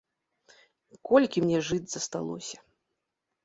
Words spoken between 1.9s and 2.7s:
засталося.